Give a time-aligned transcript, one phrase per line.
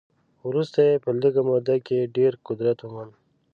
[0.47, 3.13] وروسته یې په لږه موده کې ډېر قدرت وموند.